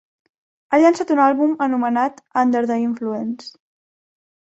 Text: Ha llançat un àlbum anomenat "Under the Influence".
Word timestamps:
Ha 0.69 0.77
llançat 0.83 1.11
un 1.15 1.19
àlbum 1.25 1.53
anomenat 1.65 2.17
"Under 2.45 2.63
the 2.73 2.79
Influence". 2.87 3.51